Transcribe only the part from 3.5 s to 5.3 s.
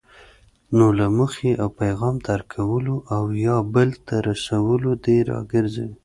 بل ته رسولو دې